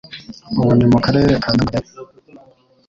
[0.59, 1.89] ubu ni mu Karere ka Nyamagabe